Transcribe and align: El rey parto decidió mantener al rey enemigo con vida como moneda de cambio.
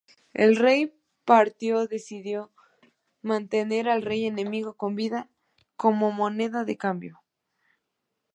El 0.33 0.55
rey 0.55 0.99
parto 1.25 1.85
decidió 1.85 2.51
mantener 3.21 3.87
al 3.87 4.01
rey 4.01 4.25
enemigo 4.25 4.73
con 4.73 4.95
vida 4.95 5.29
como 5.75 6.11
moneda 6.11 6.63
de 6.63 6.75
cambio. 6.75 7.21